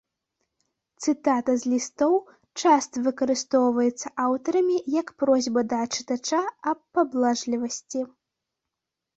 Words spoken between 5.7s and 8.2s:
да чытача аб паблажлівасці.